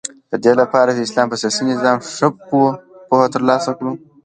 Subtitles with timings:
[0.31, 2.27] ددې لپاره چی د اسلام په سیاسی نظام ښه
[3.09, 3.91] پوهه تر لاسه کړو